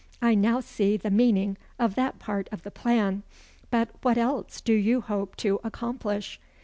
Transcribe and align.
"I 0.19 0.33
now 0.33 0.61
see 0.61 0.97
the 0.97 1.11
meaning 1.11 1.57
of 1.77 1.93
that 1.93 2.17
part 2.17 2.49
of 2.51 2.63
the 2.63 2.71
plan. 2.71 3.21
But 3.69 3.89
what 4.01 4.17
else 4.17 4.59
do 4.59 4.73
you 4.73 5.01
hope 5.01 5.35
to 5.35 5.59
accomplish?" 5.63 6.39